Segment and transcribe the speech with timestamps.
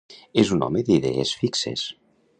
[0.43, 1.89] És un home d'idees fixes.